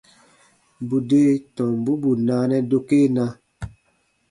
[0.87, 1.21] Bù de
[1.55, 3.25] tombu bù naanɛ dokena.